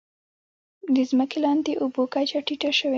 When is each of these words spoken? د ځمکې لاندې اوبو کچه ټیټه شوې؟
د 0.95 0.97
ځمکې 1.09 1.37
لاندې 1.45 1.71
اوبو 1.81 2.01
کچه 2.13 2.39
ټیټه 2.47 2.71
شوې؟ 2.77 2.89